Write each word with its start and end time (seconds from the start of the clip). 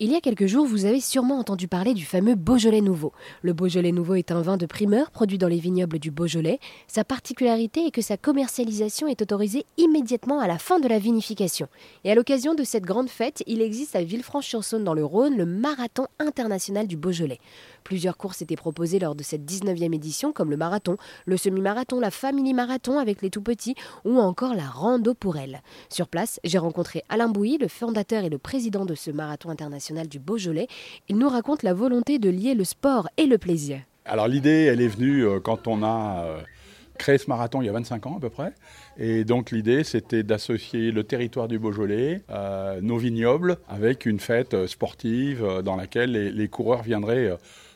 Il 0.00 0.12
y 0.12 0.14
a 0.14 0.20
quelques 0.20 0.46
jours, 0.46 0.64
vous 0.64 0.84
avez 0.84 1.00
sûrement 1.00 1.40
entendu 1.40 1.66
parler 1.66 1.92
du 1.92 2.04
fameux 2.04 2.36
Beaujolais 2.36 2.82
Nouveau. 2.82 3.12
Le 3.42 3.52
Beaujolais 3.52 3.90
Nouveau 3.90 4.14
est 4.14 4.30
un 4.30 4.42
vin 4.42 4.56
de 4.56 4.64
primeur 4.64 5.10
produit 5.10 5.38
dans 5.38 5.48
les 5.48 5.58
vignobles 5.58 5.98
du 5.98 6.12
Beaujolais. 6.12 6.60
Sa 6.86 7.02
particularité 7.02 7.84
est 7.84 7.90
que 7.90 8.00
sa 8.00 8.16
commercialisation 8.16 9.08
est 9.08 9.20
autorisée 9.22 9.66
immédiatement 9.76 10.38
à 10.38 10.46
la 10.46 10.58
fin 10.58 10.78
de 10.78 10.86
la 10.86 11.00
vinification. 11.00 11.66
Et 12.04 12.12
à 12.12 12.14
l'occasion 12.14 12.54
de 12.54 12.62
cette 12.62 12.84
grande 12.84 13.08
fête, 13.08 13.42
il 13.48 13.60
existe 13.60 13.96
à 13.96 14.04
Villefranche-sur-Saône 14.04 14.84
dans 14.84 14.94
le 14.94 15.04
Rhône 15.04 15.36
le 15.36 15.46
Marathon 15.46 16.06
international 16.20 16.86
du 16.86 16.96
Beaujolais. 16.96 17.40
Plusieurs 17.88 18.18
courses 18.18 18.42
étaient 18.42 18.54
proposées 18.54 18.98
lors 18.98 19.14
de 19.14 19.22
cette 19.22 19.50
19e 19.50 19.94
édition 19.94 20.30
comme 20.30 20.50
le 20.50 20.58
marathon, 20.58 20.98
le 21.24 21.38
semi-marathon, 21.38 22.00
la 22.00 22.10
family 22.10 22.52
marathon 22.52 22.98
avec 22.98 23.22
les 23.22 23.30
tout 23.30 23.40
petits 23.40 23.76
ou 24.04 24.18
encore 24.18 24.54
la 24.54 24.66
rando 24.66 25.14
pour 25.14 25.38
elle. 25.38 25.62
Sur 25.88 26.06
place, 26.06 26.38
j'ai 26.44 26.58
rencontré 26.58 27.02
Alain 27.08 27.30
Bouilly, 27.30 27.56
le 27.56 27.66
fondateur 27.66 28.24
et 28.24 28.28
le 28.28 28.36
président 28.36 28.84
de 28.84 28.94
ce 28.94 29.10
marathon 29.10 29.48
international 29.48 30.06
du 30.06 30.18
Beaujolais. 30.18 30.66
Il 31.08 31.16
nous 31.16 31.30
raconte 31.30 31.62
la 31.62 31.72
volonté 31.72 32.18
de 32.18 32.28
lier 32.28 32.52
le 32.52 32.64
sport 32.64 33.08
et 33.16 33.24
le 33.24 33.38
plaisir. 33.38 33.80
Alors 34.04 34.28
l'idée, 34.28 34.64
elle 34.70 34.82
est 34.82 34.88
venue 34.88 35.24
euh, 35.24 35.40
quand 35.40 35.66
on 35.66 35.82
a 35.82 36.24
euh, 36.26 36.40
créé 36.98 37.16
ce 37.16 37.30
marathon 37.30 37.62
il 37.62 37.66
y 37.66 37.68
a 37.70 37.72
25 37.72 38.06
ans 38.06 38.16
à 38.18 38.20
peu 38.20 38.28
près. 38.28 38.52
Et 38.98 39.24
donc 39.24 39.50
l'idée, 39.50 39.82
c'était 39.82 40.22
d'associer 40.22 40.92
le 40.92 41.04
territoire 41.04 41.48
du 41.48 41.58
Beaujolais, 41.58 42.20
euh, 42.28 42.82
nos 42.82 42.98
vignobles, 42.98 43.56
avec 43.66 44.04
une 44.04 44.20
fête 44.20 44.66
sportive 44.66 45.62
dans 45.64 45.76
laquelle 45.76 46.12
les, 46.12 46.48
coureurs 46.48 46.82
viendraient 46.82 47.34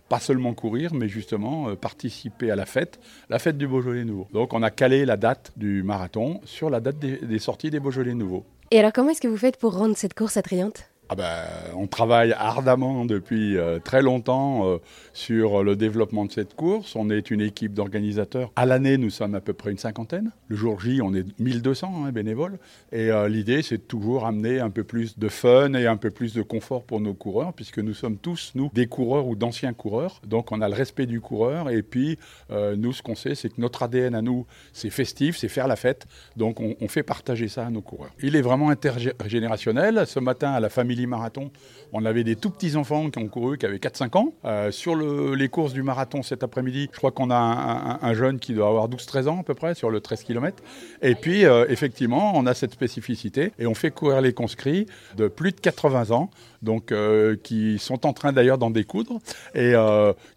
pas 0.09 0.21
seulement 0.21 0.55
courir, 0.55 0.95
mais 0.95 1.09
justement 1.09 1.75
participer 1.77 2.51
à 2.51 2.57
la 2.57 2.67
fête, 2.67 3.01
la 3.29 3.39
fête 3.39 3.57
du 3.57 3.67
Beaujolais 3.67 4.05
nouveau. 4.05 4.29
Donc 4.33 4.53
on 4.53 4.63
a 4.63 4.71
calé 4.71 5.05
la 5.05 5.17
date 5.17 5.53
du 5.57 5.83
marathon 5.83 6.41
sur 6.45 6.71
la 6.71 6.81
date 6.81 6.99
des, 6.99 7.17
des 7.17 7.39
sorties 7.39 7.71
des 7.71 7.81
Beaujolais 7.81 8.15
nouveaux. 8.15 8.45
Et 8.71 8.79
alors 8.79 8.93
comment 8.93 9.11
est-ce 9.11 9.21
que 9.21 9.29
vous 9.29 9.37
faites 9.37 9.59
pour 9.59 9.77
rendre 9.77 9.97
cette 9.97 10.15
course 10.15 10.37
attrayante? 10.37 10.92
Ah 11.13 11.15
ben, 11.15 11.45
on 11.77 11.87
travaille 11.87 12.33
ardemment 12.33 13.05
depuis 13.05 13.59
euh, 13.59 13.79
très 13.79 14.01
longtemps 14.01 14.67
euh, 14.67 14.79
sur 15.13 15.63
le 15.63 15.77
développement 15.77 16.25
de 16.25 16.33
cette 16.33 16.55
course. 16.55 16.97
On 16.97 17.11
est 17.11 17.31
une 17.31 17.43
équipe 17.43 17.75
d'organisateurs. 17.75 18.51
À 18.57 18.65
l'année, 18.65 18.97
nous 18.97 19.11
sommes 19.11 19.35
à 19.35 19.43
peu 19.43 19.53
près 19.53 19.73
une 19.73 19.77
cinquantaine. 19.77 20.31
Le 20.49 20.57
jour 20.57 20.81
J, 20.81 21.03
on 21.03 21.13
est 21.13 21.27
1200 21.39 22.07
hein, 22.07 22.13
bénévoles. 22.13 22.59
Et 22.93 23.11
euh, 23.11 23.29
l'idée, 23.29 23.61
c'est 23.61 23.77
de 23.77 23.83
toujours 23.83 24.25
amener 24.25 24.59
un 24.59 24.71
peu 24.71 24.85
plus 24.85 25.19
de 25.19 25.29
fun 25.29 25.75
et 25.75 25.87
un 25.87 25.99
peu 25.99 26.11
plus 26.11 26.33
de 26.33 26.41
confort 26.41 26.83
pour 26.83 26.99
nos 26.99 27.13
coureurs, 27.13 27.53
puisque 27.53 27.81
nous 27.81 27.93
sommes 27.93 28.17
tous, 28.17 28.53
nous, 28.55 28.71
des 28.73 28.87
coureurs 28.87 29.27
ou 29.27 29.37
d'anciens 29.37 29.75
coureurs. 29.75 30.23
Donc, 30.27 30.51
on 30.51 30.63
a 30.63 30.69
le 30.71 30.75
respect 30.75 31.05
du 31.05 31.21
coureur. 31.21 31.69
Et 31.69 31.83
puis, 31.83 32.19
nous, 32.51 32.95
ce 32.95 33.03
qu'on 33.03 33.17
sait, 33.17 33.35
c'est 33.35 33.51
que 33.51 33.61
notre 33.61 33.83
ADN 33.83 34.15
à 34.15 34.23
nous, 34.23 34.47
c'est 34.73 34.89
festif, 34.89 35.37
c'est 35.37 35.49
faire 35.49 35.69
la 35.69 35.77
fête. 35.77 36.07
Donc, 36.39 36.59
on, 36.61 36.75
on 36.81 36.89
fait 36.89 37.03
partager 37.03 37.49
ça 37.49 37.67
à 37.67 37.71
nos 37.71 37.83
coureurs. 37.83 38.13
Il 38.23 38.35
est 38.35 38.41
vraiment 38.41 38.71
intergénérationnel. 38.71 40.07
Ce 40.07 40.19
matin, 40.19 40.53
à 40.53 40.61
la 40.61 40.71
famille 40.71 41.02
marathon, 41.07 41.51
on 41.93 42.05
avait 42.07 42.25
des 42.25 42.37
tout 42.37 42.51
petits 42.51 42.77
enfants 42.77 43.11
qui 43.11 43.19
ont 43.19 43.29
couru, 43.29 43.59
qui 43.59 43.67
avaient 43.67 43.77
4-5 43.77 44.17
ans. 44.17 44.33
Euh, 44.45 44.71
sur 44.71 44.97
les 44.97 45.49
courses 45.49 45.75
du 45.75 45.83
marathon 45.83 46.23
cet 46.23 46.43
après-midi, 46.43 46.89
je 46.91 46.97
crois 46.97 47.11
qu'on 47.11 47.31
a 47.31 47.99
un, 48.03 48.15
jeune 48.15 48.39
qui 48.39 48.55
doit 48.55 48.69
avoir 48.69 48.89
12-13 48.89 49.29
ans 49.29 49.41
à 49.41 49.43
peu 49.43 49.55
près 49.55 49.75
sur 49.75 49.91
le 49.91 50.01
13 50.01 50.23
km. 50.25 50.63
Et 51.03 51.15
puis, 51.15 51.45
euh, 51.45 51.67
effectivement, 51.69 52.33
on 52.35 52.47
a 52.47 52.55
cette 52.55 52.73
spécificité 52.73 53.53
et 53.59 53.67
on 53.67 53.75
fait 53.75 53.91
courir 53.91 54.23
les 54.23 54.33
conscrits 54.33 54.87
de 55.17 55.29
plus 55.29 55.53
de 55.53 55.61
80 55.61 56.13
ans, 56.13 56.31
donc 56.63 56.93
euh, 56.93 57.37
qui 57.43 57.79
sont 57.79 58.07
en 58.07 58.15
train 58.15 58.33
d'ailleurs 58.33 58.59
d'en 58.59 58.71
découdre 58.71 59.19
et 59.55 59.75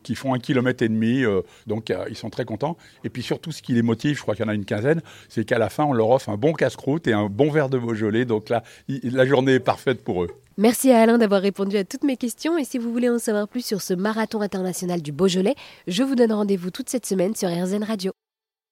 qui 0.03 0.15
font 0.15 0.33
un 0.33 0.39
kilomètre 0.39 0.83
et 0.83 0.89
demi. 0.89 1.23
donc, 1.67 1.93
ils 2.09 2.17
sont 2.17 2.29
très 2.29 2.45
contents. 2.45 2.77
Et 3.03 3.09
puis 3.09 3.23
surtout, 3.23 3.51
ce 3.51 3.61
qui 3.61 3.73
les 3.73 3.81
motive, 3.81 4.17
je 4.17 4.21
crois 4.21 4.35
qu'il 4.35 4.45
y 4.45 4.47
en 4.47 4.51
a 4.51 4.55
une 4.55 4.65
quinzaine, 4.65 5.01
c'est 5.29 5.45
qu'à 5.45 5.57
la 5.57 5.69
fin, 5.69 5.85
on 5.85 5.93
leur 5.93 6.09
offre 6.09 6.29
un 6.29 6.37
bon 6.37 6.53
casse-croûte 6.53 7.07
et 7.07 7.13
un 7.13 7.27
bon 7.27 7.49
verre 7.49 7.69
de 7.69 7.77
Beaujolais. 7.77 8.25
Donc 8.25 8.49
là, 8.49 8.63
la 8.87 9.25
journée 9.25 9.53
est 9.53 9.59
parfaite 9.59 10.03
pour 10.03 10.23
eux. 10.23 10.29
Merci 10.57 10.89
à 10.91 11.01
Alain 11.01 11.17
d'avoir 11.17 11.41
répondu 11.41 11.75
à 11.75 11.83
toutes 11.83 12.05
mes 12.05 12.15
questions 12.15 12.57
et 12.57 12.63
si 12.63 12.77
vous 12.77 12.89
voulez 12.89 13.09
en 13.09 13.19
savoir 13.19 13.45
plus 13.49 13.65
sur 13.65 13.81
ce 13.81 13.93
marathon 13.93 14.39
international 14.39 15.01
du 15.01 15.11
Beaujolais, 15.11 15.55
je 15.87 16.01
vous 16.01 16.15
donne 16.15 16.31
rendez-vous 16.31 16.71
toute 16.71 16.89
cette 16.89 17.05
semaine 17.05 17.35
sur 17.35 17.49
RZN 17.49 17.83
Radio. 17.83 18.13